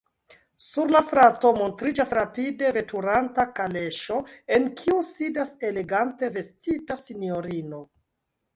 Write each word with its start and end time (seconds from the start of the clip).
Sur 0.67 0.87
la 0.93 1.01
strato 1.07 1.51
montriĝas 1.57 2.13
rapide 2.19 2.71
veturanta 2.79 3.45
kaleŝo, 3.61 4.19
en 4.59 4.67
kiu 4.81 4.99
sidas 5.13 5.55
elegante 5.71 6.33
vestita 6.41 7.01
sinjorino. 7.07 7.87